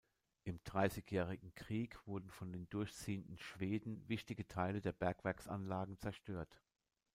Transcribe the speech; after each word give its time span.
Im 0.45 0.57
Dreißigjährigen 0.63 1.53
Krieg 1.53 2.07
wurden 2.07 2.31
von 2.31 2.51
den 2.51 2.67
durchziehenden 2.71 3.37
Schweden 3.37 4.03
wichtige 4.09 4.47
Teile 4.47 4.81
der 4.81 4.93
Bergwerksanlagen 4.93 5.99
zerstört. 5.99 6.59